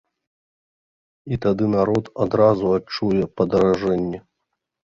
І 1.35 1.39
тады 1.43 1.63
народ 1.75 2.05
адразу 2.25 2.73
адчуе 2.79 3.23
падаражэнні. 3.43 4.19